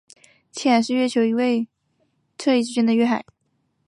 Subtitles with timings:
[0.51, 1.67] 汽海是月球一座位于
[2.35, 3.25] 澄海西南侧和雨海东南侧之间的月海。